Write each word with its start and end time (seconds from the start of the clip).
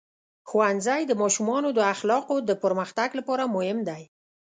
ښوونځی 0.49 1.01
د 1.07 1.11
ماشومانو 1.21 1.69
د 1.73 1.79
اخلاقو 1.93 2.35
د 2.49 2.51
پرمختګ 2.63 3.09
لپاره 3.19 3.43
مهم 3.55 3.77
دی. 3.89 4.01